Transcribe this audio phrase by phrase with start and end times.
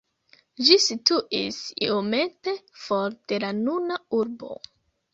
[0.69, 2.57] Ĝi situis iomete
[2.87, 4.55] for de la nuna urbo.